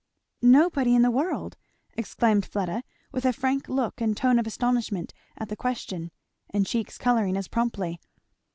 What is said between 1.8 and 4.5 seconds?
exclaimed Fleda with a frank look and tone of